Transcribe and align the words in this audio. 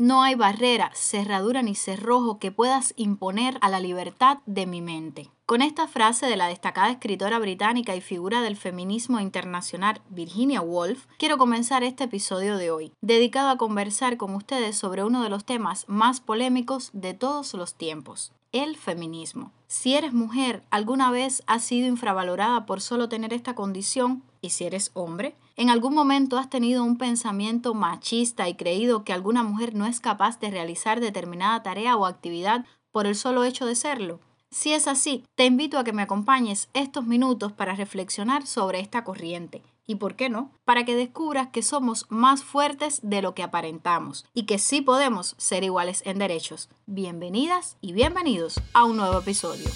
No 0.00 0.22
hay 0.22 0.34
barrera, 0.34 0.90
cerradura 0.94 1.60
ni 1.60 1.74
cerrojo 1.74 2.38
que 2.38 2.50
puedas 2.50 2.94
imponer 2.96 3.58
a 3.60 3.68
la 3.68 3.80
libertad 3.80 4.38
de 4.46 4.64
mi 4.64 4.80
mente. 4.80 5.30
Con 5.44 5.60
esta 5.60 5.86
frase 5.88 6.24
de 6.24 6.38
la 6.38 6.46
destacada 6.46 6.88
escritora 6.88 7.38
británica 7.38 7.94
y 7.94 8.00
figura 8.00 8.40
del 8.40 8.56
feminismo 8.56 9.20
internacional 9.20 10.00
Virginia 10.08 10.62
Woolf, 10.62 11.04
quiero 11.18 11.36
comenzar 11.36 11.84
este 11.84 12.04
episodio 12.04 12.56
de 12.56 12.70
hoy, 12.70 12.92
dedicado 13.02 13.50
a 13.50 13.58
conversar 13.58 14.16
con 14.16 14.34
ustedes 14.34 14.74
sobre 14.74 15.04
uno 15.04 15.22
de 15.22 15.28
los 15.28 15.44
temas 15.44 15.84
más 15.86 16.22
polémicos 16.22 16.88
de 16.94 17.12
todos 17.12 17.52
los 17.52 17.74
tiempos, 17.74 18.32
el 18.52 18.76
feminismo. 18.76 19.52
Si 19.68 19.94
eres 19.94 20.12
mujer, 20.12 20.62
alguna 20.70 21.10
vez 21.10 21.42
has 21.46 21.62
sido 21.62 21.86
infravalorada 21.88 22.66
por 22.66 22.80
solo 22.80 23.08
tener 23.08 23.32
esta 23.32 23.54
condición, 23.54 24.22
y 24.40 24.50
si 24.50 24.64
eres 24.64 24.90
hombre, 24.94 25.36
en 25.56 25.70
algún 25.70 25.94
momento 25.94 26.38
has 26.38 26.50
tenido 26.50 26.82
un 26.82 26.98
pensamiento 26.98 27.74
machista 27.74 28.48
y 28.48 28.54
creído 28.54 29.04
que 29.04 29.12
alguna 29.12 29.42
mujer 29.42 29.74
no 29.74 29.86
es 29.86 30.00
capaz 30.00 30.40
de 30.40 30.50
realizar 30.50 31.00
determinada 31.00 31.62
tarea 31.62 31.96
o 31.96 32.06
actividad 32.06 32.64
por 32.90 33.06
el 33.06 33.14
solo 33.14 33.44
hecho 33.44 33.66
de 33.66 33.76
serlo. 33.76 34.20
Si 34.50 34.72
es 34.72 34.88
así, 34.88 35.24
te 35.36 35.44
invito 35.44 35.78
a 35.78 35.84
que 35.84 35.92
me 35.92 36.02
acompañes 36.02 36.68
estos 36.74 37.06
minutos 37.06 37.52
para 37.52 37.76
reflexionar 37.76 38.46
sobre 38.46 38.80
esta 38.80 39.04
corriente 39.04 39.62
y, 39.90 39.96
¿por 39.96 40.14
qué 40.14 40.28
no?, 40.28 40.52
para 40.64 40.84
que 40.84 40.94
descubras 40.94 41.48
que 41.48 41.62
somos 41.62 42.06
más 42.10 42.44
fuertes 42.44 43.00
de 43.02 43.22
lo 43.22 43.34
que 43.34 43.42
aparentamos 43.42 44.24
y 44.32 44.44
que 44.44 44.60
sí 44.60 44.82
podemos 44.82 45.34
ser 45.36 45.64
iguales 45.64 46.04
en 46.06 46.20
derechos. 46.20 46.68
Bienvenidas 46.86 47.76
y 47.80 47.92
bienvenidos 47.92 48.62
a 48.72 48.84
un 48.84 48.98
nuevo 48.98 49.18
episodio. 49.18 49.66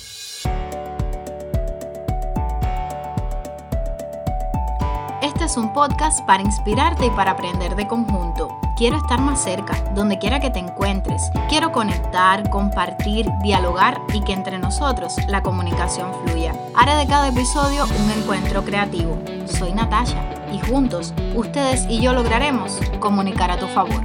Este 5.20 5.44
es 5.46 5.56
un 5.56 5.72
podcast 5.72 6.24
para 6.26 6.44
inspirarte 6.44 7.06
y 7.06 7.10
para 7.10 7.32
aprender 7.32 7.74
de 7.74 7.88
conjunto. 7.88 8.63
Quiero 8.76 8.96
estar 8.96 9.20
más 9.20 9.40
cerca, 9.40 9.80
donde 9.94 10.18
quiera 10.18 10.40
que 10.40 10.50
te 10.50 10.58
encuentres. 10.58 11.30
Quiero 11.48 11.70
conectar, 11.70 12.50
compartir, 12.50 13.28
dialogar 13.40 14.02
y 14.12 14.20
que 14.24 14.32
entre 14.32 14.58
nosotros 14.58 15.14
la 15.28 15.44
comunicación 15.44 16.12
fluya. 16.24 16.56
Haré 16.74 16.96
de 16.96 17.06
cada 17.06 17.28
episodio 17.28 17.84
un 17.84 18.10
encuentro 18.10 18.64
creativo. 18.64 19.16
Soy 19.46 19.72
Natasha 19.72 20.24
y 20.52 20.58
juntos, 20.58 21.14
ustedes 21.36 21.86
y 21.88 22.00
yo 22.00 22.14
lograremos 22.14 22.80
comunicar 22.98 23.52
a 23.52 23.60
tu 23.60 23.68
favor. 23.68 24.02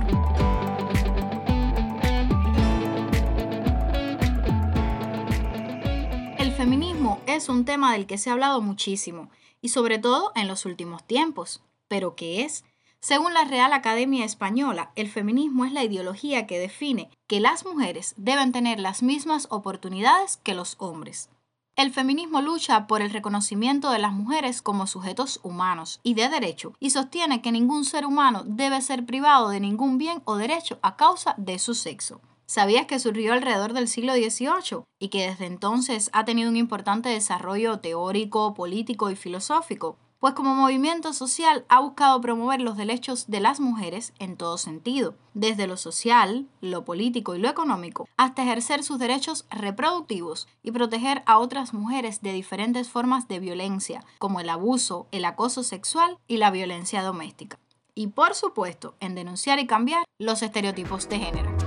El 6.38 6.52
feminismo 6.52 7.22
es 7.26 7.50
un 7.50 7.66
tema 7.66 7.94
del 7.94 8.06
que 8.06 8.20
se 8.20 8.30
ha 8.30 8.34
hablado 8.34 8.62
muchísimo 8.62 9.32
y 9.62 9.70
sobre 9.70 9.98
todo 9.98 10.32
en 10.36 10.48
los 10.48 10.66
últimos 10.66 11.04
tiempos. 11.06 11.64
¿Pero 11.88 12.16
qué 12.16 12.44
es? 12.44 12.64
Según 13.02 13.34
la 13.34 13.46
Real 13.46 13.72
Academia 13.72 14.26
Española, 14.26 14.92
el 14.96 15.10
feminismo 15.10 15.64
es 15.64 15.72
la 15.72 15.84
ideología 15.84 16.46
que 16.46 16.60
define 16.60 17.10
que 17.28 17.40
las 17.40 17.66
mujeres 17.66 18.14
deben 18.18 18.52
tener 18.52 18.80
las 18.80 19.04
mismas 19.04 19.48
oportunidades 19.50 20.38
que 20.38 20.54
los 20.54 20.76
hombres. 20.80 21.30
El 21.78 21.94
feminismo 21.94 22.42
lucha 22.42 22.88
por 22.88 23.02
el 23.02 23.12
reconocimiento 23.12 23.90
de 23.92 24.00
las 24.00 24.12
mujeres 24.12 24.62
como 24.62 24.86
sujetos 24.86 25.40
humanos 25.44 26.02
y 26.04 26.14
de 26.14 26.28
derecho 26.28 26.74
y 26.78 26.90
sostiene 26.90 27.42
que 27.42 27.54
ningún 27.54 27.86
ser 27.86 28.06
humano 28.06 28.44
debe 28.46 28.82
ser 28.82 29.06
privado 29.06 29.48
de 29.48 29.62
ningún 29.62 29.98
bien 29.98 30.22
o 30.26 30.36
derecho 30.36 30.78
a 30.82 30.98
causa 30.98 31.36
de 31.38 31.58
su 31.58 31.76
sexo. 31.76 32.20
¿Sabías 32.48 32.86
que 32.86 33.00
surgió 33.00 33.32
alrededor 33.32 33.72
del 33.72 33.88
siglo 33.88 34.14
XVIII 34.14 34.84
y 35.00 35.08
que 35.08 35.30
desde 35.30 35.46
entonces 35.46 36.10
ha 36.12 36.26
tenido 36.26 36.50
un 36.50 36.58
importante 36.58 37.08
desarrollo 37.08 37.80
teórico, 37.80 38.54
político 38.54 39.10
y 39.10 39.16
filosófico? 39.16 39.98
Pues 40.20 40.34
como 40.34 40.54
movimiento 40.54 41.14
social 41.14 41.66
ha 41.70 41.80
buscado 41.80 42.20
promover 42.20 42.62
los 42.62 42.78
derechos 42.78 43.28
de 43.28 43.40
las 43.40 43.60
mujeres 43.60 44.14
en 44.20 44.36
todo 44.36 44.58
sentido, 44.58 45.16
desde 45.34 45.66
lo 45.66 45.78
social, 45.78 46.48
lo 46.62 46.84
político 46.84 47.36
y 47.36 47.40
lo 47.40 47.50
económico, 47.50 48.08
hasta 48.18 48.44
ejercer 48.44 48.84
sus 48.84 49.00
derechos 49.00 49.46
reproductivos 49.50 50.48
y 50.62 50.72
proteger 50.72 51.24
a 51.26 51.40
otras 51.40 51.74
mujeres 51.74 52.22
de 52.22 52.34
diferentes 52.34 52.90
formas 52.90 53.28
de 53.28 53.40
violencia, 53.40 54.04
como 54.18 54.42
el 54.42 54.50
abuso, 54.50 55.08
el 55.12 55.24
acoso 55.24 55.64
sexual 55.64 56.18
y 56.28 56.38
la 56.38 56.52
violencia 56.52 57.02
doméstica. 57.02 57.58
Y 57.96 58.08
por 58.08 58.36
supuesto, 58.36 58.96
en 59.00 59.16
denunciar 59.16 59.60
y 59.60 59.68
cambiar 59.68 60.06
los 60.18 60.42
estereotipos 60.42 61.10
de 61.10 61.20
género. 61.20 61.59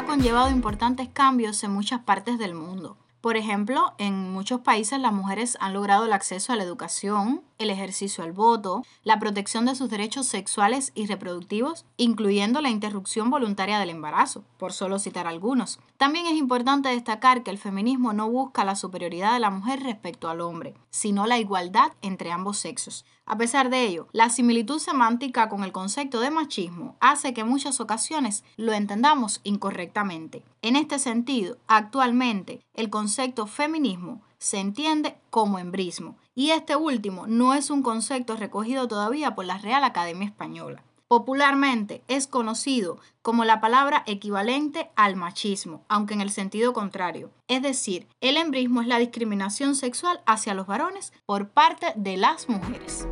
Ha 0.00 0.04
conllevado 0.06 0.48
importantes 0.48 1.10
cambios 1.12 1.62
en 1.62 1.72
muchas 1.72 2.00
partes 2.00 2.38
del 2.38 2.54
mundo. 2.54 2.96
Por 3.20 3.36
ejemplo, 3.36 3.92
en 3.98 4.32
muchos 4.32 4.62
países 4.62 4.98
las 4.98 5.12
mujeres 5.12 5.58
han 5.60 5.74
logrado 5.74 6.06
el 6.06 6.14
acceso 6.14 6.54
a 6.54 6.56
la 6.56 6.64
educación, 6.64 7.42
el 7.60 7.70
ejercicio 7.70 8.24
al 8.24 8.32
voto, 8.32 8.84
la 9.04 9.20
protección 9.20 9.66
de 9.66 9.74
sus 9.74 9.90
derechos 9.90 10.26
sexuales 10.26 10.92
y 10.94 11.06
reproductivos, 11.06 11.84
incluyendo 11.96 12.60
la 12.60 12.70
interrupción 12.70 13.30
voluntaria 13.30 13.78
del 13.78 13.90
embarazo, 13.90 14.44
por 14.58 14.72
solo 14.72 14.98
citar 14.98 15.26
algunos. 15.26 15.78
También 15.98 16.26
es 16.26 16.34
importante 16.34 16.88
destacar 16.88 17.42
que 17.42 17.50
el 17.50 17.58
feminismo 17.58 18.12
no 18.14 18.30
busca 18.30 18.64
la 18.64 18.74
superioridad 18.74 19.34
de 19.34 19.40
la 19.40 19.50
mujer 19.50 19.82
respecto 19.82 20.30
al 20.30 20.40
hombre, 20.40 20.74
sino 20.88 21.26
la 21.26 21.38
igualdad 21.38 21.92
entre 22.00 22.32
ambos 22.32 22.58
sexos. 22.58 23.04
A 23.26 23.36
pesar 23.36 23.70
de 23.70 23.84
ello, 23.84 24.08
la 24.12 24.30
similitud 24.30 24.78
semántica 24.80 25.48
con 25.48 25.62
el 25.62 25.70
concepto 25.70 26.20
de 26.20 26.30
machismo 26.30 26.96
hace 26.98 27.34
que 27.34 27.44
muchas 27.44 27.78
ocasiones 27.78 28.42
lo 28.56 28.72
entendamos 28.72 29.40
incorrectamente. 29.44 30.42
En 30.62 30.74
este 30.74 30.98
sentido, 30.98 31.58
actualmente, 31.68 32.64
el 32.74 32.90
concepto 32.90 33.46
feminismo 33.46 34.22
se 34.38 34.58
entiende 34.58 35.18
como 35.28 35.58
embrismo, 35.58 36.16
y 36.40 36.52
este 36.52 36.74
último 36.74 37.26
no 37.26 37.52
es 37.52 37.68
un 37.68 37.82
concepto 37.82 38.34
recogido 38.34 38.88
todavía 38.88 39.34
por 39.34 39.44
la 39.44 39.58
Real 39.58 39.84
Academia 39.84 40.26
Española. 40.26 40.82
Popularmente 41.06 42.02
es 42.08 42.26
conocido 42.26 42.96
como 43.20 43.44
la 43.44 43.60
palabra 43.60 44.04
equivalente 44.06 44.90
al 44.96 45.16
machismo, 45.16 45.84
aunque 45.86 46.14
en 46.14 46.22
el 46.22 46.30
sentido 46.30 46.72
contrario. 46.72 47.30
Es 47.46 47.60
decir, 47.60 48.08
el 48.22 48.38
embrismo 48.38 48.80
es 48.80 48.86
la 48.86 48.98
discriminación 48.98 49.74
sexual 49.74 50.22
hacia 50.24 50.54
los 50.54 50.66
varones 50.66 51.12
por 51.26 51.50
parte 51.50 51.92
de 51.94 52.16
las 52.16 52.48
mujeres. 52.48 53.06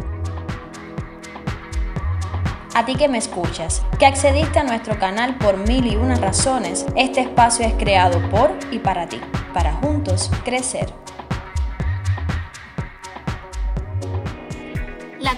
A 2.75 2.87
ti 2.87 2.95
que 2.95 3.09
me 3.09 3.19
escuchas, 3.19 3.84
que 3.99 4.06
accediste 4.06 4.59
a 4.59 4.65
nuestro 4.65 4.99
canal 4.99 5.37
por 5.37 5.59
mil 5.69 5.84
y 5.84 5.97
unas 5.97 6.22
razones, 6.22 6.87
este 6.97 7.21
espacio 7.21 7.66
es 7.66 7.75
creado 7.75 8.27
por 8.31 8.56
y 8.71 8.78
para 8.78 9.06
ti, 9.06 9.21
para 9.53 9.75
juntos 9.75 10.31
crecer. 10.45 10.95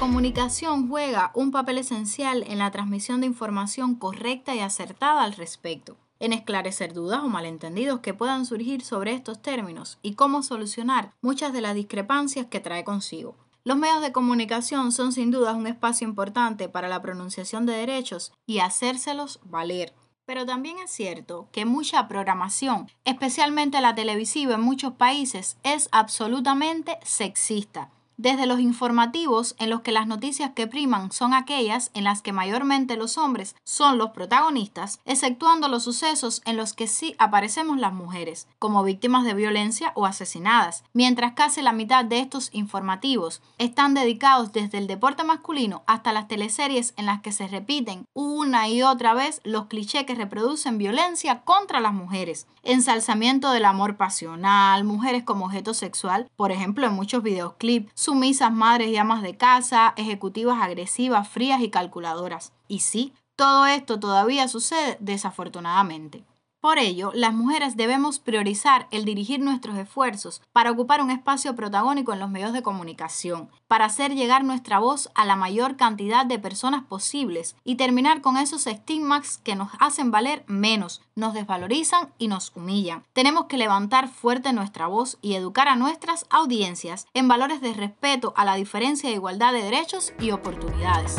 Comunicación 0.01 0.89
juega 0.89 1.31
un 1.35 1.51
papel 1.51 1.77
esencial 1.77 2.43
en 2.47 2.57
la 2.57 2.71
transmisión 2.71 3.21
de 3.21 3.27
información 3.27 3.95
correcta 3.95 4.55
y 4.55 4.61
acertada 4.61 5.23
al 5.23 5.35
respecto, 5.35 5.99
en 6.21 6.33
esclarecer 6.33 6.95
dudas 6.95 7.21
o 7.23 7.29
malentendidos 7.29 8.01
que 8.01 8.15
puedan 8.15 8.47
surgir 8.47 8.83
sobre 8.83 9.13
estos 9.13 9.43
términos 9.43 9.99
y 10.01 10.15
cómo 10.15 10.43
solucionar 10.43 11.13
muchas 11.21 11.53
de 11.53 11.61
las 11.61 11.75
discrepancias 11.75 12.47
que 12.47 12.61
trae 12.61 12.83
consigo. 12.83 13.37
Los 13.63 13.77
medios 13.77 14.01
de 14.01 14.11
comunicación 14.11 14.91
son 14.91 15.13
sin 15.13 15.31
duda 15.31 15.53
un 15.53 15.67
espacio 15.67 16.09
importante 16.09 16.71
para 16.71 16.89
la 16.89 17.03
pronunciación 17.03 17.67
de 17.67 17.75
derechos 17.75 18.33
y 18.47 18.61
hacérselos 18.61 19.39
valer. 19.45 19.93
Pero 20.25 20.47
también 20.47 20.79
es 20.79 20.91
cierto 20.91 21.51
que 21.53 21.67
mucha 21.67 22.09
programación, 22.09 22.91
especialmente 23.05 23.83
la 23.83 23.95
televisiva 23.95 24.55
en 24.55 24.63
muchos 24.63 24.95
países, 24.95 25.59
es 25.63 25.91
absolutamente 25.93 26.97
sexista 27.03 27.91
desde 28.21 28.45
los 28.45 28.61
informativos 28.61 29.55
en 29.59 29.71
los 29.71 29.81
que 29.81 29.93
las 29.93 30.07
noticias 30.07 30.51
que 30.55 30.67
priman 30.67 31.11
son 31.11 31.33
aquellas 31.33 31.91
en 31.95 32.05
las 32.05 32.21
que 32.21 32.33
mayormente 32.33 32.99
los 32.99 33.17
hombres 33.17 33.57
son 33.65 33.97
los 33.97 34.11
protagonistas, 34.11 35.01
exceptuando 35.07 35.69
los 35.69 35.85
sucesos 35.85 36.43
en 36.45 36.59
los 36.59 36.75
que 36.75 36.87
sí 36.87 37.15
aparecemos 37.19 37.79
las 37.79 37.95
mujeres, 37.95 38.47
como 38.59 38.85
víctimas 38.85 39.25
de 39.25 39.33
violencia 39.33 39.93
o 39.95 40.05
asesinadas, 40.05 40.85
mientras 40.93 41.33
casi 41.33 41.63
la 41.63 41.73
mitad 41.73 42.05
de 42.05 42.21
estos 42.21 42.51
informativos 42.53 43.41
están 43.57 43.95
dedicados 43.95 44.53
desde 44.53 44.77
el 44.77 44.87
deporte 44.87 45.25
masculino 45.25 45.83
hasta 45.87 46.13
las 46.13 46.29
teleseries 46.29 46.93
en 46.99 47.07
las 47.07 47.23
que 47.23 47.33
se 47.33 47.49
repiten 47.49 48.05
una 48.13 48.69
y 48.69 48.83
otra 48.83 49.15
vez 49.15 49.41
los 49.45 49.67
clichés 49.67 50.05
que 50.05 50.15
reproducen 50.15 50.77
violencia 50.77 51.41
contra 51.41 51.81
las 51.81 51.95
mujeres, 51.95 52.47
ensalzamiento 52.65 53.51
del 53.51 53.65
amor 53.65 53.97
pasional, 53.97 54.85
mujeres 54.85 55.23
como 55.25 55.47
objeto 55.47 55.73
sexual, 55.73 56.29
por 56.37 56.53
ejemplo 56.53 56.87
en 56.87 56.93
muchos 56.93 57.23
videoclips, 57.23 57.91
sumisas 58.11 58.53
madres 58.53 58.89
y 58.89 58.97
amas 58.97 59.23
de 59.23 59.37
casa, 59.37 59.95
ejecutivas 59.97 60.61
agresivas, 60.61 61.29
frías 61.29 61.61
y 61.61 61.71
calculadoras. 61.71 62.53
Y 62.67 62.81
sí, 62.81 63.15
todo 63.37 63.67
esto 63.67 64.01
todavía 64.01 64.49
sucede 64.49 64.97
desafortunadamente. 64.99 66.25
Por 66.61 66.79
ello, 66.79 67.11
las 67.15 67.33
mujeres 67.33 67.75
debemos 67.75 68.19
priorizar 68.19 68.87
el 68.91 69.07
dirigir 69.07 69.41
nuestros 69.41 69.79
esfuerzos 69.79 70.43
para 70.53 70.71
ocupar 70.71 71.01
un 71.01 71.11
espacio 71.11 71.57
protagónico 71.57 72.13
en 72.13 72.19
los 72.19 72.29
medios 72.29 72.53
de 72.53 72.63
comunicación, 72.63 73.49
para 73.67 73.87
hacer 73.87 74.15
llegar 74.15 74.45
nuestra 74.45 74.79
voz 74.79 75.11
a 75.15 75.25
la 75.25 75.37
mayor 75.37 75.77
cantidad 75.77 76.27
de 76.27 76.39
personas 76.39 76.85
posibles 76.85 77.57
y 77.65 77.77
terminar 77.77 78.21
con 78.21 78.37
esos 78.37 78.67
estigmas 78.67 79.39
que 79.39 79.57
nos 79.57 79.71
hacen 79.79 80.11
valer 80.11 80.45
menos, 80.49 81.01
nos 81.15 81.33
desvalorizan 81.33 82.13
y 82.19 82.29
nos 82.29 82.53
humillan. 82.55 83.05
Tenemos 83.15 83.47
que 83.47 83.57
levantar 83.57 84.09
fuerte 84.09 84.53
nuestra 84.53 84.87
voz 84.87 85.17
y 85.23 85.37
educar 85.37 85.67
a 85.67 85.77
nuestras 85.77 86.27
audiencias 86.29 87.07
en 87.15 87.27
valores 87.27 87.63
de 87.63 87.73
respeto 87.73 88.35
a 88.37 88.45
la 88.45 88.57
diferencia 88.57 89.09
de 89.09 89.17
igualdad 89.17 89.55
de 89.55 89.63
derechos 89.63 90.13
y 90.21 90.33
oportunidades. 90.33 91.17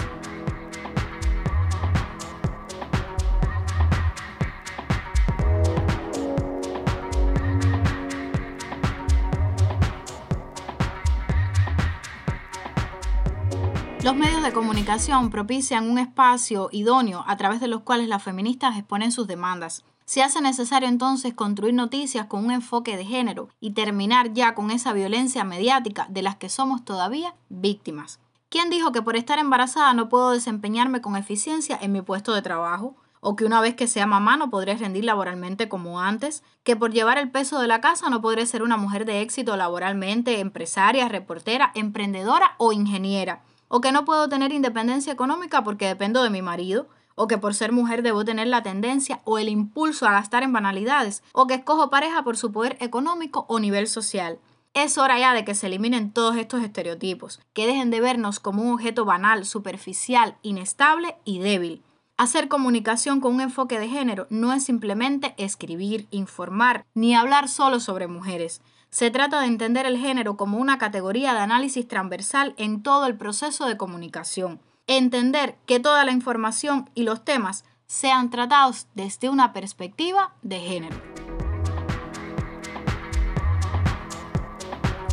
Los 14.04 14.16
medios 14.16 14.42
de 14.42 14.52
comunicación 14.52 15.30
propician 15.30 15.88
un 15.88 16.00
espacio 16.00 16.70
idóneo 16.72 17.24
a 17.28 17.38
través 17.38 17.60
de 17.60 17.68
los 17.68 17.82
cuales 17.82 18.08
las 18.08 18.24
feministas 18.24 18.76
exponen 18.76 19.12
sus 19.12 19.28
demandas. 19.28 19.86
Se 20.06 20.24
hace 20.24 20.42
necesario 20.42 20.90
entonces 20.90 21.36
construir 21.36 21.76
noticias 21.76 22.26
con 22.26 22.44
un 22.44 22.50
enfoque 22.50 22.98
de 22.98 23.06
género 23.06 23.50
y 23.60 23.74
terminar 23.74 24.34
ya 24.34 24.56
con 24.56 24.72
esa 24.72 24.92
violencia 24.92 25.44
mediática 25.44 26.08
de 26.10 26.24
las 26.24 26.36
que 26.38 26.50
somos 26.50 26.84
todavía 26.84 27.36
víctimas. 27.50 28.20
¿Quién 28.50 28.72
dijo 28.72 28.92
que 28.92 29.04
por 29.04 29.16
estar 29.16 29.38
embarazada 29.38 29.94
no 29.94 30.10
puedo 30.10 30.32
desempeñarme 30.32 31.02
con 31.02 31.16
eficiencia 31.16 31.78
en 31.80 31.92
mi 31.92 32.02
puesto 32.02 32.34
de 32.34 32.42
trabajo? 32.42 32.96
¿O 33.20 33.36
que 33.36 33.46
una 33.46 33.62
vez 33.62 33.76
que 33.76 33.86
sea 33.86 34.08
mamá 34.08 34.36
no 34.36 34.50
podré 34.50 34.76
rendir 34.78 35.06
laboralmente 35.06 35.70
como 35.70 36.02
antes? 36.02 36.42
¿Que 36.64 36.76
por 36.76 36.92
llevar 36.92 37.20
el 37.20 37.30
peso 37.30 37.60
de 37.60 37.68
la 37.68 37.82
casa 37.82 38.10
no 38.10 38.20
podré 38.20 38.48
ser 38.48 38.64
una 38.64 38.78
mujer 38.78 39.06
de 39.06 39.22
éxito 39.22 39.56
laboralmente, 39.58 40.40
empresaria, 40.40 41.08
reportera, 41.08 41.72
emprendedora 41.76 42.56
o 42.58 42.74
ingeniera? 42.74 43.44
O 43.72 43.80
que 43.80 43.94
no 43.94 44.04
puedo 44.04 44.28
tener 44.28 44.52
independencia 44.52 45.14
económica 45.14 45.64
porque 45.64 45.88
dependo 45.88 46.22
de 46.24 46.30
mi 46.30 46.42
marido, 46.42 46.90
o 47.16 47.28
que 47.28 47.38
por 47.38 47.56
ser 47.56 47.72
mujer 47.72 48.04
debo 48.04 48.26
tener 48.26 48.48
la 48.48 48.64
tendencia 48.64 49.22
o 49.24 49.38
el 49.38 49.48
impulso 49.48 50.06
a 50.06 50.12
gastar 50.12 50.44
en 50.44 50.52
banalidades, 50.52 51.24
o 51.32 51.48
que 51.48 51.54
escojo 51.56 51.90
pareja 51.90 52.22
por 52.24 52.36
su 52.36 52.52
poder 52.52 52.76
económico 52.82 53.46
o 53.48 53.60
nivel 53.60 53.88
social. 53.88 54.40
Es 54.74 54.98
hora 54.98 55.18
ya 55.18 55.34
de 55.34 55.46
que 55.46 55.56
se 55.56 55.68
eliminen 55.68 56.12
todos 56.12 56.36
estos 56.36 56.62
estereotipos, 56.64 57.40
que 57.54 57.66
dejen 57.66 57.92
de 57.92 58.02
vernos 58.02 58.42
como 58.42 58.62
un 58.62 58.74
objeto 58.74 59.06
banal, 59.06 59.46
superficial, 59.46 60.36
inestable 60.42 61.16
y 61.24 61.40
débil. 61.40 61.82
Hacer 62.18 62.50
comunicación 62.50 63.22
con 63.22 63.36
un 63.36 63.42
enfoque 63.42 63.80
de 63.80 63.88
género 63.88 64.28
no 64.30 64.52
es 64.52 64.66
simplemente 64.66 65.34
escribir, 65.38 66.08
informar, 66.12 66.86
ni 66.94 67.16
hablar 67.16 67.48
solo 67.48 67.80
sobre 67.80 68.08
mujeres. 68.08 68.62
Se 68.92 69.10
trata 69.10 69.40
de 69.40 69.48
entender 69.48 69.86
el 69.86 69.98
género 69.98 70.36
como 70.36 70.58
una 70.58 70.78
categoría 70.78 71.34
de 71.34 71.40
análisis 71.40 71.88
transversal 71.88 72.54
en 72.58 72.84
todo 72.84 73.06
el 73.06 73.16
proceso 73.16 73.66
de 73.66 73.78
comunicación. 73.78 74.60
Entender 74.86 75.56
que 75.66 75.80
toda 75.80 76.04
la 76.04 76.12
información 76.12 76.90
y 76.94 77.04
los 77.04 77.24
temas 77.24 77.64
sean 77.88 78.30
tratados 78.30 78.88
desde 78.94 79.30
una 79.30 79.54
perspectiva 79.54 80.34
de 80.42 80.60
género. 80.60 81.02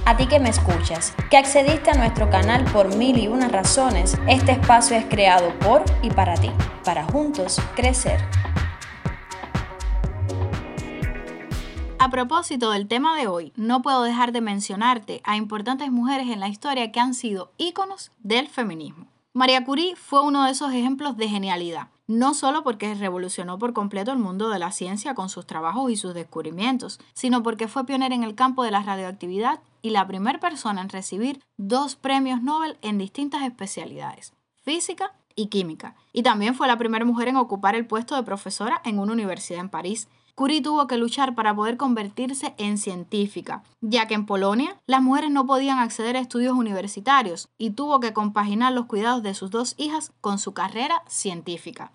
A 0.05 0.17
ti 0.17 0.27
que 0.27 0.41
me 0.41 0.49
escuchas, 0.49 1.15
que 1.31 1.37
accediste 1.37 1.93
a 1.93 1.95
nuestro 1.95 2.31
canal 2.31 2.65
por 2.73 2.97
mil 2.97 3.17
y 3.17 3.29
unas 3.29 3.53
razones, 3.53 4.19
este 4.27 4.53
espacio 4.53 4.97
es 4.97 5.05
creado 5.05 5.57
por 5.61 5.85
y 6.03 6.11
para 6.11 6.35
ti, 6.35 6.51
para 6.83 7.05
juntos 7.05 7.61
crecer. 7.77 8.21
A 12.01 12.11
propósito 12.11 12.71
del 12.71 12.87
tema 12.87 13.17
de 13.17 13.27
hoy, 13.27 13.53
no 13.57 13.83
puedo 13.83 14.05
dejar 14.05 14.31
de 14.31 14.41
mencionarte 14.41 15.21
a 15.25 15.37
importantes 15.37 15.91
mujeres 15.91 16.29
en 16.29 16.39
la 16.39 16.47
historia 16.47 16.93
que 16.93 17.01
han 17.01 17.13
sido 17.13 17.51
íconos 17.59 18.13
del 18.21 18.47
feminismo. 18.47 19.09
María 19.35 19.65
Curie 19.65 19.97
fue 19.97 20.23
uno 20.23 20.45
de 20.45 20.53
esos 20.53 20.73
ejemplos 20.73 21.17
de 21.17 21.29
genialidad, 21.29 21.89
no 22.07 22.35
solo 22.35 22.63
porque 22.63 22.95
revolucionó 22.95 23.59
por 23.59 23.73
completo 23.73 24.13
el 24.13 24.19
mundo 24.21 24.49
de 24.49 24.61
la 24.61 24.71
ciencia 24.71 25.17
con 25.17 25.29
sus 25.29 25.45
trabajos 25.45 25.91
y 25.91 25.97
sus 25.97 26.15
descubrimientos, 26.15 27.01
sino 27.15 27.43
porque 27.43 27.67
fue 27.67 27.85
pionera 27.85 28.15
en 28.15 28.23
el 28.23 28.37
campo 28.37 28.63
de 28.63 28.71
la 28.71 28.83
radioactividad 28.83 29.59
y 29.83 29.91
la 29.91 30.07
primera 30.07 30.39
persona 30.39 30.81
en 30.81 30.91
recibir 30.91 31.43
dos 31.57 31.97
premios 31.97 32.41
Nobel 32.43 32.79
en 32.81 32.99
distintas 32.99 33.43
especialidades, 33.43 34.35
física 34.63 35.15
y 35.35 35.47
química, 35.49 35.97
y 36.13 36.23
también 36.23 36.55
fue 36.55 36.69
la 36.69 36.79
primera 36.79 37.05
mujer 37.05 37.27
en 37.27 37.37
ocupar 37.37 37.75
el 37.75 37.87
puesto 37.87 38.15
de 38.15 38.23
profesora 38.23 38.81
en 38.85 39.01
una 39.01 39.13
universidad 39.13 39.61
en 39.61 39.69
París, 39.69 40.09
Curie 40.39 40.63
tuvo 40.63 40.87
que 40.87 40.99
luchar 40.99 41.35
para 41.35 41.53
poder 41.53 41.77
convertirse 41.77 42.55
en 42.59 42.79
científica, 42.79 43.65
ya 43.81 44.07
que 44.07 44.15
en 44.15 44.25
Polonia 44.25 44.81
las 44.87 45.03
mujeres 45.03 45.33
no 45.33 45.47
podían 45.47 45.81
acceder 45.81 46.17
a 46.17 46.21
estudios 46.21 46.53
universitarios 46.53 47.49
y 47.59 47.71
tuvo 47.71 47.99
que 47.99 48.13
compaginar 48.13 48.73
los 48.73 48.87
cuidados 48.87 49.25
de 49.25 49.35
sus 49.35 49.51
dos 49.51 49.75
hijas 49.79 50.13
con 50.21 50.39
su 50.39 50.55
carrera 50.55 51.03
científica. 51.09 51.91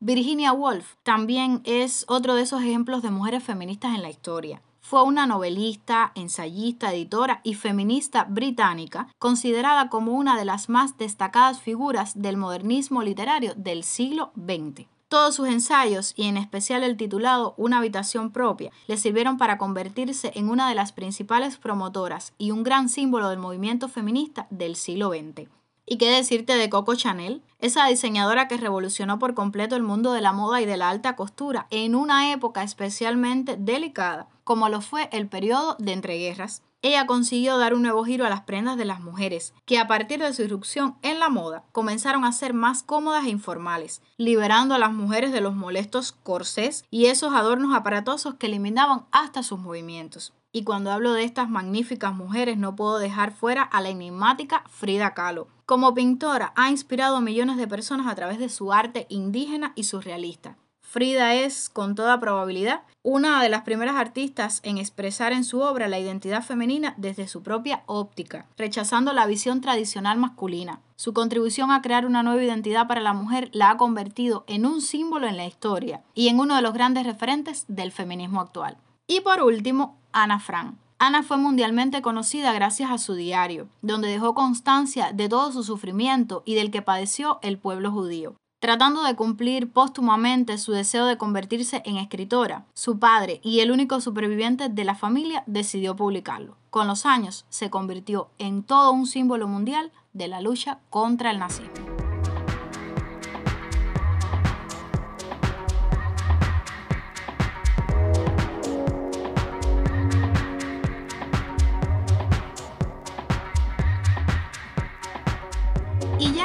Virginia 0.00 0.52
Woolf 0.52 0.96
también 1.04 1.60
es 1.62 2.04
otro 2.08 2.34
de 2.34 2.42
esos 2.42 2.62
ejemplos 2.62 3.00
de 3.00 3.12
mujeres 3.12 3.44
feministas 3.44 3.94
en 3.94 4.02
la 4.02 4.10
historia. 4.10 4.60
Fue 4.80 5.04
una 5.04 5.28
novelista, 5.28 6.10
ensayista, 6.16 6.92
editora 6.92 7.42
y 7.44 7.54
feminista 7.54 8.24
británica, 8.24 9.06
considerada 9.20 9.88
como 9.88 10.14
una 10.14 10.36
de 10.36 10.44
las 10.44 10.68
más 10.68 10.98
destacadas 10.98 11.60
figuras 11.60 12.20
del 12.20 12.38
modernismo 12.38 13.04
literario 13.04 13.54
del 13.54 13.84
siglo 13.84 14.32
XX. 14.34 14.88
Todos 15.14 15.36
sus 15.36 15.46
ensayos, 15.46 16.12
y 16.16 16.24
en 16.24 16.36
especial 16.36 16.82
el 16.82 16.96
titulado 16.96 17.54
Una 17.56 17.78
habitación 17.78 18.32
propia, 18.32 18.72
le 18.88 18.96
sirvieron 18.96 19.38
para 19.38 19.58
convertirse 19.58 20.32
en 20.34 20.48
una 20.50 20.68
de 20.68 20.74
las 20.74 20.90
principales 20.90 21.56
promotoras 21.56 22.32
y 22.36 22.50
un 22.50 22.64
gran 22.64 22.88
símbolo 22.88 23.28
del 23.28 23.38
movimiento 23.38 23.88
feminista 23.88 24.48
del 24.50 24.74
siglo 24.74 25.10
XX. 25.10 25.48
¿Y 25.86 25.98
qué 25.98 26.10
decirte 26.10 26.56
de 26.56 26.70
Coco 26.70 26.94
Chanel? 26.94 27.42
Esa 27.58 27.86
diseñadora 27.86 28.48
que 28.48 28.56
revolucionó 28.56 29.18
por 29.18 29.34
completo 29.34 29.76
el 29.76 29.82
mundo 29.82 30.12
de 30.12 30.20
la 30.20 30.32
moda 30.32 30.60
y 30.60 30.66
de 30.66 30.76
la 30.76 30.90
alta 30.90 31.16
costura 31.16 31.66
en 31.70 31.94
una 31.94 32.32
época 32.32 32.62
especialmente 32.62 33.56
delicada, 33.58 34.28
como 34.44 34.68
lo 34.68 34.80
fue 34.80 35.08
el 35.12 35.28
periodo 35.28 35.76
de 35.78 35.92
entreguerras 35.92 36.62
ella 36.84 37.06
consiguió 37.06 37.56
dar 37.56 37.72
un 37.72 37.80
nuevo 37.80 38.04
giro 38.04 38.26
a 38.26 38.28
las 38.28 38.42
prendas 38.42 38.76
de 38.76 38.84
las 38.84 39.00
mujeres, 39.00 39.54
que 39.64 39.78
a 39.78 39.86
partir 39.86 40.20
de 40.20 40.34
su 40.34 40.42
irrupción 40.42 40.96
en 41.00 41.18
la 41.18 41.30
moda 41.30 41.64
comenzaron 41.72 42.26
a 42.26 42.32
ser 42.32 42.52
más 42.52 42.82
cómodas 42.82 43.24
e 43.24 43.30
informales, 43.30 44.02
liberando 44.18 44.74
a 44.74 44.78
las 44.78 44.92
mujeres 44.92 45.32
de 45.32 45.40
los 45.40 45.54
molestos 45.54 46.12
corsés 46.12 46.84
y 46.90 47.06
esos 47.06 47.32
adornos 47.32 47.74
aparatosos 47.74 48.34
que 48.34 48.48
eliminaban 48.48 49.06
hasta 49.12 49.42
sus 49.42 49.58
movimientos. 49.60 50.34
Y 50.52 50.64
cuando 50.64 50.92
hablo 50.92 51.14
de 51.14 51.24
estas 51.24 51.48
magníficas 51.48 52.14
mujeres 52.14 52.58
no 52.58 52.76
puedo 52.76 52.98
dejar 52.98 53.32
fuera 53.32 53.62
a 53.62 53.80
la 53.80 53.88
enigmática 53.88 54.62
Frida 54.68 55.14
Kahlo. 55.14 55.48
Como 55.66 55.94
pintora 55.94 56.52
ha 56.56 56.70
inspirado 56.70 57.16
a 57.16 57.20
millones 57.22 57.56
de 57.56 57.66
personas 57.66 58.06
a 58.06 58.14
través 58.14 58.38
de 58.38 58.50
su 58.50 58.70
arte 58.70 59.06
indígena 59.08 59.72
y 59.74 59.84
surrealista. 59.84 60.58
Frida 60.82 61.34
es, 61.34 61.70
con 61.70 61.94
toda 61.94 62.20
probabilidad, 62.20 62.82
una 63.02 63.42
de 63.42 63.48
las 63.48 63.62
primeras 63.62 63.96
artistas 63.96 64.60
en 64.62 64.76
expresar 64.76 65.32
en 65.32 65.42
su 65.42 65.60
obra 65.60 65.88
la 65.88 65.98
identidad 65.98 66.42
femenina 66.42 66.92
desde 66.98 67.26
su 67.28 67.42
propia 67.42 67.82
óptica, 67.86 68.46
rechazando 68.58 69.14
la 69.14 69.26
visión 69.26 69.62
tradicional 69.62 70.18
masculina. 70.18 70.80
Su 70.96 71.14
contribución 71.14 71.70
a 71.70 71.80
crear 71.80 72.04
una 72.04 72.22
nueva 72.22 72.44
identidad 72.44 72.86
para 72.86 73.00
la 73.00 73.14
mujer 73.14 73.48
la 73.54 73.70
ha 73.70 73.76
convertido 73.78 74.44
en 74.46 74.66
un 74.66 74.82
símbolo 74.82 75.26
en 75.26 75.38
la 75.38 75.46
historia 75.46 76.02
y 76.14 76.28
en 76.28 76.38
uno 76.38 76.56
de 76.56 76.62
los 76.62 76.74
grandes 76.74 77.06
referentes 77.06 77.64
del 77.68 77.90
feminismo 77.90 78.42
actual. 78.42 78.76
Y 79.06 79.22
por 79.22 79.42
último, 79.42 79.96
Ana 80.12 80.38
Frank. 80.38 80.76
Ana 80.98 81.22
fue 81.22 81.36
mundialmente 81.36 82.02
conocida 82.02 82.52
gracias 82.52 82.90
a 82.90 82.98
su 82.98 83.14
diario, 83.14 83.68
donde 83.82 84.08
dejó 84.08 84.34
constancia 84.34 85.12
de 85.12 85.28
todo 85.28 85.52
su 85.52 85.64
sufrimiento 85.64 86.42
y 86.46 86.54
del 86.54 86.70
que 86.70 86.82
padeció 86.82 87.38
el 87.42 87.58
pueblo 87.58 87.90
judío. 87.90 88.36
Tratando 88.60 89.02
de 89.02 89.14
cumplir 89.14 89.70
póstumamente 89.70 90.56
su 90.56 90.72
deseo 90.72 91.04
de 91.04 91.18
convertirse 91.18 91.82
en 91.84 91.98
escritora, 91.98 92.64
su 92.72 92.98
padre 92.98 93.40
y 93.42 93.60
el 93.60 93.70
único 93.70 94.00
superviviente 94.00 94.70
de 94.70 94.84
la 94.84 94.94
familia 94.94 95.44
decidió 95.46 95.96
publicarlo. 95.96 96.56
Con 96.70 96.86
los 96.86 97.04
años 97.04 97.44
se 97.50 97.68
convirtió 97.68 98.30
en 98.38 98.62
todo 98.62 98.92
un 98.92 99.06
símbolo 99.06 99.48
mundial 99.48 99.92
de 100.14 100.28
la 100.28 100.40
lucha 100.40 100.78
contra 100.88 101.30
el 101.30 101.40
nazismo. 101.40 101.93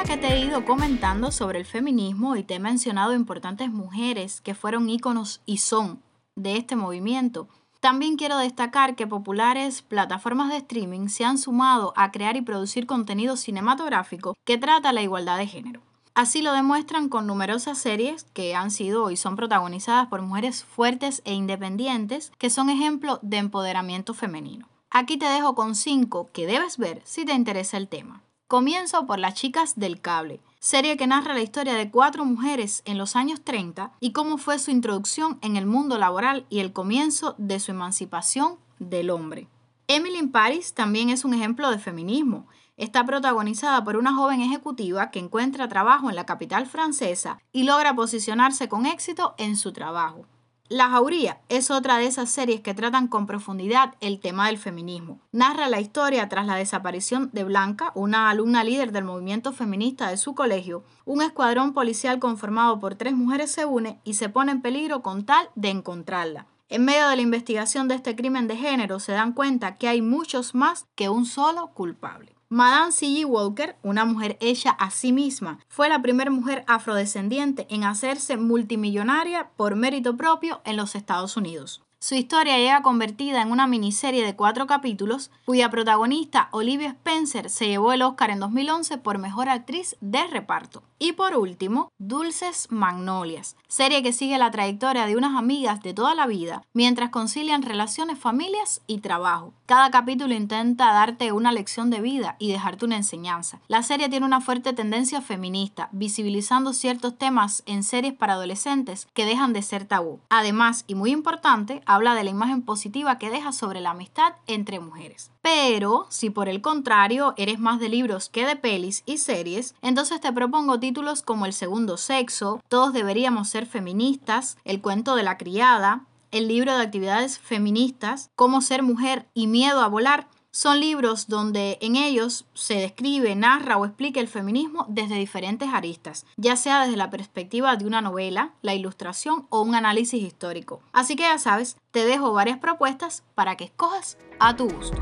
Que 0.03 0.17
te 0.17 0.27
he 0.27 0.45
ido 0.45 0.63
comentando 0.63 1.29
sobre 1.29 1.59
el 1.59 1.65
feminismo 1.65 2.37
y 2.37 2.43
te 2.43 2.55
he 2.55 2.59
mencionado 2.59 3.13
importantes 3.13 3.69
mujeres 3.69 4.39
que 4.39 4.55
fueron 4.55 4.89
íconos 4.89 5.41
y 5.45 5.57
son 5.57 6.01
de 6.35 6.55
este 6.55 6.77
movimiento, 6.77 7.49
también 7.81 8.15
quiero 8.15 8.37
destacar 8.37 8.95
que 8.95 9.07
populares 9.07 9.81
plataformas 9.81 10.49
de 10.49 10.57
streaming 10.57 11.09
se 11.09 11.25
han 11.25 11.37
sumado 11.37 11.93
a 11.97 12.11
crear 12.11 12.37
y 12.37 12.41
producir 12.41 12.85
contenido 12.85 13.35
cinematográfico 13.35 14.35
que 14.45 14.57
trata 14.57 14.93
la 14.93 15.01
igualdad 15.01 15.37
de 15.37 15.47
género. 15.47 15.81
Así 16.13 16.41
lo 16.41 16.53
demuestran 16.53 17.09
con 17.09 17.27
numerosas 17.27 17.77
series 17.77 18.23
que 18.33 18.55
han 18.55 18.71
sido 18.71 19.11
y 19.11 19.17
son 19.17 19.35
protagonizadas 19.35 20.07
por 20.07 20.21
mujeres 20.21 20.63
fuertes 20.63 21.21
e 21.25 21.33
independientes 21.33 22.31
que 22.37 22.49
son 22.49 22.69
ejemplo 22.69 23.19
de 23.21 23.37
empoderamiento 23.37 24.13
femenino. 24.13 24.69
Aquí 24.91 25.17
te 25.17 25.25
dejo 25.25 25.55
con 25.55 25.75
cinco 25.75 26.29
que 26.31 26.47
debes 26.47 26.77
ver 26.77 27.01
si 27.03 27.25
te 27.25 27.33
interesa 27.33 27.77
el 27.77 27.89
tema. 27.89 28.23
Comienzo 28.49 29.05
por 29.05 29.19
Las 29.19 29.35
chicas 29.35 29.77
del 29.77 30.01
cable, 30.01 30.41
serie 30.59 30.97
que 30.97 31.05
narra 31.05 31.35
la 31.35 31.43
historia 31.43 31.75
de 31.75 31.91
cuatro 31.91 32.25
mujeres 32.25 32.81
en 32.85 32.97
los 32.97 33.15
años 33.15 33.41
30 33.43 33.91
y 33.99 34.11
cómo 34.11 34.39
fue 34.39 34.57
su 34.57 34.71
introducción 34.71 35.37
en 35.43 35.55
el 35.55 35.67
mundo 35.67 35.99
laboral 35.99 36.47
y 36.49 36.57
el 36.57 36.73
comienzo 36.73 37.35
de 37.37 37.59
su 37.59 37.69
emancipación 37.69 38.57
del 38.79 39.11
hombre. 39.11 39.47
Emily 39.87 40.17
in 40.17 40.31
Paris 40.31 40.73
también 40.73 41.11
es 41.11 41.25
un 41.25 41.35
ejemplo 41.35 41.69
de 41.69 41.77
feminismo. 41.77 42.47
Está 42.75 43.05
protagonizada 43.05 43.83
por 43.83 43.97
una 43.97 44.15
joven 44.15 44.41
ejecutiva 44.41 45.11
que 45.11 45.19
encuentra 45.19 45.69
trabajo 45.69 46.09
en 46.09 46.15
la 46.15 46.25
capital 46.25 46.65
francesa 46.65 47.37
y 47.51 47.65
logra 47.65 47.93
posicionarse 47.93 48.67
con 48.67 48.87
éxito 48.87 49.35
en 49.37 49.57
su 49.57 49.73
trabajo. 49.73 50.25
La 50.71 50.87
Jauría 50.87 51.39
es 51.49 51.71
otra 51.71 51.97
de 51.97 52.05
esas 52.05 52.29
series 52.29 52.61
que 52.61 52.75
tratan 52.75 53.07
con 53.07 53.25
profundidad 53.25 53.95
el 54.01 54.19
tema 54.19 54.45
del 54.45 54.59
feminismo. 54.59 55.19
Narra 55.31 55.67
la 55.67 55.81
historia 55.81 56.29
tras 56.29 56.45
la 56.45 56.57
desaparición 56.57 57.31
de 57.33 57.43
Blanca, 57.43 57.91
una 57.95 58.29
alumna 58.29 58.63
líder 58.63 58.91
del 58.91 59.03
movimiento 59.03 59.51
feminista 59.51 60.11
de 60.11 60.17
su 60.17 60.35
colegio. 60.35 60.83
Un 61.05 61.23
escuadrón 61.23 61.73
policial 61.73 62.19
conformado 62.19 62.79
por 62.79 62.93
tres 62.93 63.13
mujeres 63.15 63.51
se 63.51 63.65
une 63.65 63.99
y 64.03 64.13
se 64.13 64.29
pone 64.29 64.51
en 64.51 64.61
peligro 64.61 65.01
con 65.01 65.25
tal 65.25 65.49
de 65.55 65.69
encontrarla. 65.69 66.45
En 66.67 66.85
medio 66.85 67.09
de 67.09 67.15
la 67.15 67.23
investigación 67.23 67.87
de 67.87 67.95
este 67.95 68.15
crimen 68.15 68.47
de 68.47 68.55
género 68.55 68.99
se 68.99 69.13
dan 69.13 69.33
cuenta 69.33 69.77
que 69.77 69.87
hay 69.87 70.03
muchos 70.03 70.53
más 70.53 70.85
que 70.93 71.09
un 71.09 71.25
solo 71.25 71.71
culpable. 71.73 72.35
Madame 72.51 72.91
C.G. 72.91 73.25
Walker, 73.25 73.77
una 73.83 74.05
mujer 74.05 74.35
hecha 74.41 74.71
a 74.71 74.89
sí 74.89 75.13
misma, 75.13 75.59
fue 75.67 75.87
la 75.87 76.01
primera 76.01 76.31
mujer 76.31 76.63
afrodescendiente 76.65 77.67
en 77.69 77.83
hacerse 77.83 78.37
multimillonaria 78.37 79.51
por 79.55 79.75
mérito 79.75 80.17
propio 80.17 80.59
en 80.65 80.75
los 80.75 80.95
Estados 80.95 81.37
Unidos. 81.37 81.83
Su 82.01 82.15
historia 82.15 82.57
llega 82.57 82.81
convertida 82.81 83.41
en 83.41 83.51
una 83.51 83.67
miniserie 83.67 84.25
de 84.25 84.33
cuatro 84.33 84.67
capítulos, 84.67 85.31
cuya 85.43 85.69
protagonista 85.69 86.47
Olivia 86.51 86.91
Spencer 86.91 87.49
se 87.49 87.67
llevó 87.67 87.91
el 87.91 88.03
Oscar 88.03 88.29
en 88.29 88.39
2011 88.39 88.99
por 88.99 89.17
Mejor 89.17 89.49
Actriz 89.49 89.97
de 89.99 90.25
Reparto. 90.27 90.81
Y 90.97 91.13
por 91.13 91.35
último, 91.35 91.91
Dulces 91.97 92.67
Magnolias, 92.71 93.57
serie 93.67 94.01
que 94.01 94.13
sigue 94.13 94.37
la 94.37 94.51
trayectoria 94.51 95.05
de 95.07 95.17
unas 95.17 95.37
amigas 95.37 95.81
de 95.81 95.93
toda 95.93 96.15
la 96.15 96.25
vida 96.25 96.63
mientras 96.73 97.09
concilian 97.09 97.63
relaciones, 97.63 98.17
familias 98.17 98.81
y 98.87 98.99
trabajo. 98.99 99.53
Cada 99.65 99.91
capítulo 99.91 100.33
intenta 100.33 100.91
darte 100.91 101.31
una 101.31 101.51
lección 101.51 101.89
de 101.89 102.01
vida 102.01 102.35
y 102.39 102.51
dejarte 102.51 102.85
una 102.85 102.97
enseñanza. 102.97 103.59
La 103.67 103.83
serie 103.83 104.09
tiene 104.09 104.25
una 104.25 104.41
fuerte 104.41 104.73
tendencia 104.73 105.21
feminista, 105.21 105.89
visibilizando 105.91 106.73
ciertos 106.73 107.17
temas 107.17 107.63
en 107.65 107.83
series 107.83 108.13
para 108.13 108.33
adolescentes 108.33 109.07
que 109.13 109.25
dejan 109.25 109.53
de 109.53 109.61
ser 109.61 109.85
tabú. 109.85 110.19
Además, 110.29 110.85
y 110.87 110.95
muy 110.95 111.11
importante, 111.11 111.81
habla 111.89 112.13
de 112.13 112.23
la 112.23 112.29
imagen 112.29 112.61
positiva 112.61 113.17
que 113.17 113.31
deja 113.31 113.51
sobre 113.51 113.81
la 113.81 113.89
amistad 113.89 114.33
entre 114.45 114.79
mujeres. 114.79 115.31
Pero, 115.41 116.05
si 116.09 116.29
por 116.29 116.47
el 116.47 116.61
contrario 116.61 117.33
eres 117.35 117.57
más 117.57 117.79
de 117.79 117.89
libros 117.89 118.29
que 118.29 118.45
de 118.45 118.55
pelis 118.55 119.01
y 119.07 119.17
series, 119.17 119.73
entonces 119.81 120.21
te 120.21 120.31
propongo 120.31 120.79
títulos 120.79 121.23
como 121.23 121.47
El 121.47 121.53
segundo 121.53 121.97
sexo, 121.97 122.61
Todos 122.67 122.93
deberíamos 122.93 123.49
ser 123.49 123.65
feministas, 123.65 124.55
El 124.65 124.81
cuento 124.81 125.15
de 125.15 125.23
la 125.23 125.39
criada, 125.39 126.05
el 126.29 126.47
libro 126.47 126.77
de 126.77 126.83
actividades 126.83 127.39
feministas, 127.39 128.29
Cómo 128.35 128.61
ser 128.61 128.83
mujer 128.83 129.27
y 129.33 129.47
miedo 129.47 129.81
a 129.81 129.87
volar, 129.87 130.27
son 130.51 130.79
libros 130.79 131.27
donde 131.27 131.77
en 131.81 131.95
ellos 131.95 132.45
se 132.53 132.75
describe, 132.75 133.35
narra 133.35 133.77
o 133.77 133.85
explica 133.85 134.19
el 134.19 134.27
feminismo 134.27 134.85
desde 134.89 135.15
diferentes 135.15 135.69
aristas, 135.71 136.25
ya 136.37 136.55
sea 136.55 136.83
desde 136.83 136.97
la 136.97 137.09
perspectiva 137.09 137.75
de 137.75 137.85
una 137.85 138.01
novela, 138.01 138.53
la 138.61 138.73
ilustración 138.73 139.45
o 139.49 139.61
un 139.61 139.75
análisis 139.75 140.21
histórico. 140.21 140.81
Así 140.91 141.15
que 141.15 141.23
ya 141.23 141.37
sabes, 141.37 141.77
te 141.91 142.05
dejo 142.05 142.33
varias 142.33 142.57
propuestas 142.57 143.23
para 143.35 143.57
que 143.57 143.65
escojas 143.65 144.17
a 144.39 144.55
tu 144.55 144.69
gusto. 144.69 144.97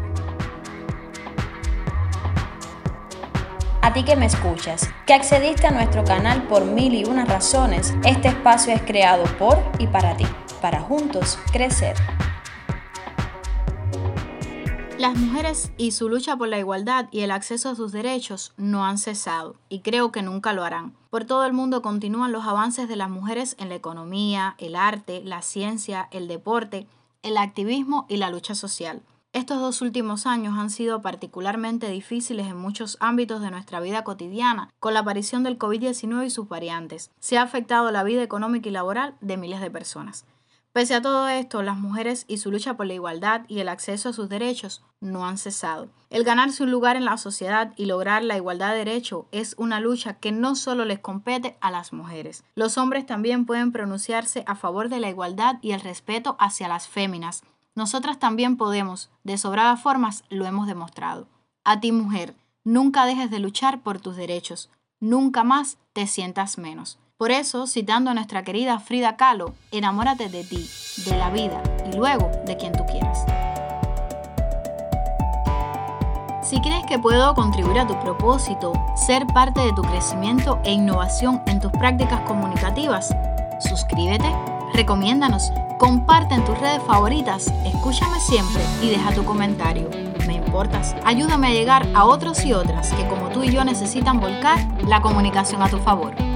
A 3.81 3.93
ti 3.93 4.03
que 4.03 4.17
me 4.17 4.25
escuchas, 4.25 4.89
que 5.05 5.13
accediste 5.13 5.67
a 5.67 5.71
nuestro 5.71 6.03
canal 6.03 6.45
por 6.47 6.65
mil 6.65 6.93
y 6.93 7.05
una 7.05 7.23
razones, 7.23 7.95
este 8.03 8.27
espacio 8.27 8.73
es 8.73 8.81
creado 8.81 9.23
por 9.37 9.57
y 9.79 9.87
para 9.87 10.17
ti, 10.17 10.25
para 10.61 10.81
juntos 10.81 11.39
crecer. 11.53 11.95
Las 14.97 15.15
mujeres 15.15 15.71
y 15.77 15.91
su 15.91 16.09
lucha 16.09 16.37
por 16.37 16.47
la 16.47 16.57
igualdad 16.57 17.07
y 17.11 17.19
el 17.19 17.29
acceso 17.29 17.69
a 17.69 17.75
sus 17.75 17.91
derechos 17.91 18.53
no 18.57 18.83
han 18.83 18.97
cesado 18.97 19.55
y 19.69 19.81
creo 19.81 20.11
que 20.11 20.23
nunca 20.23 20.53
lo 20.53 20.63
harán. 20.63 20.95
Por 21.11 21.23
todo 21.23 21.45
el 21.45 21.53
mundo 21.53 21.83
continúan 21.83 22.31
los 22.31 22.47
avances 22.47 22.89
de 22.89 22.95
las 22.95 23.11
mujeres 23.11 23.55
en 23.59 23.69
la 23.69 23.75
economía, 23.75 24.55
el 24.57 24.75
arte, 24.75 25.21
la 25.23 25.43
ciencia, 25.43 26.07
el 26.09 26.27
deporte, 26.27 26.87
el 27.21 27.37
activismo 27.37 28.07
y 28.09 28.17
la 28.17 28.31
lucha 28.31 28.55
social. 28.55 29.03
Estos 29.33 29.59
dos 29.59 29.83
últimos 29.83 30.25
años 30.25 30.57
han 30.57 30.71
sido 30.71 31.03
particularmente 31.03 31.91
difíciles 31.91 32.47
en 32.47 32.57
muchos 32.57 32.97
ámbitos 32.99 33.39
de 33.41 33.51
nuestra 33.51 33.79
vida 33.79 34.03
cotidiana, 34.03 34.71
con 34.79 34.95
la 34.95 35.01
aparición 35.01 35.43
del 35.43 35.59
COVID-19 35.59 36.25
y 36.25 36.29
sus 36.31 36.49
variantes. 36.49 37.11
Se 37.19 37.37
ha 37.37 37.43
afectado 37.43 37.91
la 37.91 38.03
vida 38.03 38.23
económica 38.23 38.67
y 38.67 38.71
laboral 38.71 39.13
de 39.21 39.37
miles 39.37 39.61
de 39.61 39.69
personas. 39.69 40.25
Pese 40.77 40.93
a 40.93 41.01
todo 41.01 41.27
esto, 41.27 41.63
las 41.63 41.79
mujeres 41.79 42.23
y 42.27 42.37
su 42.37 42.51
lucha 42.51 42.77
por 42.77 42.85
la 42.85 42.93
igualdad 42.93 43.45
y 43.47 43.61
el 43.61 43.67
acceso 43.67 44.09
a 44.09 44.13
sus 44.13 44.29
derechos 44.29 44.83
no 45.01 45.25
han 45.25 45.39
cesado. 45.39 45.89
El 46.11 46.23
ganarse 46.23 46.61
un 46.61 46.69
lugar 46.69 46.95
en 46.97 47.05
la 47.05 47.17
sociedad 47.17 47.73
y 47.77 47.87
lograr 47.87 48.23
la 48.23 48.37
igualdad 48.37 48.73
de 48.73 48.85
derecho 48.85 49.27
es 49.31 49.55
una 49.57 49.79
lucha 49.79 50.19
que 50.19 50.31
no 50.31 50.55
solo 50.55 50.85
les 50.85 50.99
compete 50.99 51.57
a 51.61 51.71
las 51.71 51.93
mujeres. 51.93 52.43
Los 52.53 52.77
hombres 52.77 53.07
también 53.07 53.47
pueden 53.47 53.71
pronunciarse 53.71 54.43
a 54.45 54.53
favor 54.53 54.87
de 54.87 54.99
la 54.99 55.09
igualdad 55.09 55.55
y 55.63 55.71
el 55.71 55.81
respeto 55.81 56.37
hacia 56.39 56.67
las 56.67 56.87
féminas. 56.87 57.41
Nosotras 57.73 58.19
también 58.19 58.55
podemos, 58.55 59.09
de 59.23 59.39
sobradas 59.39 59.81
formas 59.81 60.25
lo 60.29 60.45
hemos 60.45 60.67
demostrado. 60.67 61.27
A 61.63 61.79
ti 61.79 61.91
mujer, 61.91 62.35
nunca 62.63 63.07
dejes 63.07 63.31
de 63.31 63.39
luchar 63.39 63.81
por 63.81 63.99
tus 63.99 64.15
derechos, 64.15 64.69
nunca 64.99 65.43
más 65.43 65.79
te 65.93 66.05
sientas 66.05 66.59
menos. 66.59 66.99
Por 67.17 67.31
eso, 67.31 67.65
citando 67.65 68.11
a 68.11 68.13
nuestra 68.13 68.43
querida 68.43 68.79
Frida 68.79 69.15
Kahlo, 69.15 69.55
enamórate 69.71 70.29
de 70.29 70.43
ti, 70.43 70.69
de 71.03 71.17
la 71.17 71.31
vida 71.31 71.63
y 71.91 71.97
luego 71.97 72.29
de 72.45 72.57
quien 72.57 72.73
tú 72.73 72.85
quieras. 72.85 73.25
Si 76.43 76.61
crees 76.61 76.85
que 76.85 76.99
puedo 76.99 77.33
contribuir 77.33 77.79
a 77.79 77.87
tu 77.87 77.99
propósito, 78.01 78.71
ser 78.95 79.25
parte 79.33 79.61
de 79.61 79.73
tu 79.73 79.81
crecimiento 79.81 80.59
e 80.63 80.73
innovación 80.73 81.41
en 81.47 81.59
tus 81.59 81.71
prácticas 81.71 82.21
comunicativas, 82.21 83.09
suscríbete, 83.67 84.31
recomiéndanos, 84.75 85.51
comparte 85.79 86.35
en 86.35 86.45
tus 86.45 86.59
redes 86.59 86.83
favoritas, 86.83 87.51
escúchame 87.65 88.19
siempre 88.19 88.61
y 88.83 88.89
deja 88.89 89.11
tu 89.11 89.25
comentario. 89.25 89.89
Me 90.27 90.35
importas. 90.35 90.95
Ayúdame 91.03 91.47
a 91.47 91.53
llegar 91.53 91.87
a 91.95 92.05
otros 92.05 92.45
y 92.45 92.53
otras 92.53 92.93
que 92.93 93.07
como 93.07 93.29
tú 93.29 93.43
y 93.43 93.49
yo 93.49 93.63
necesitan 93.63 94.19
volcar 94.19 94.59
la 94.85 95.01
comunicación 95.01 95.63
a 95.63 95.69
tu 95.69 95.79
favor. 95.79 96.26